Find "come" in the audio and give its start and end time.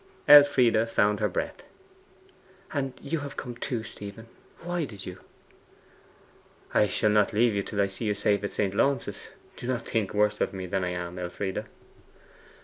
3.19-3.55